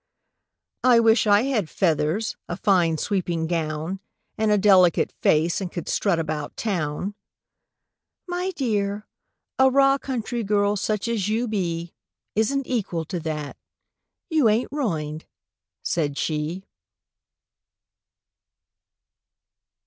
[0.83, 3.99] —"I wish I had feathers, a fine sweeping gown,
[4.35, 7.13] And a delicate face, and could strut about Town!"—
[8.27, 11.93] "My dear—a raw country girl, such as you be,
[12.35, 13.57] Isn't equal to that.
[14.31, 15.27] You ain't ruined,"
[15.83, 16.65] said she.